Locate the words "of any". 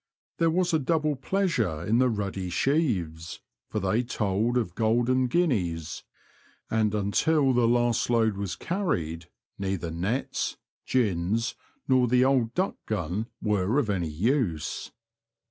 13.77-14.09